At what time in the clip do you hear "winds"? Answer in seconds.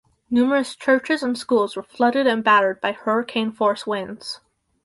3.85-4.39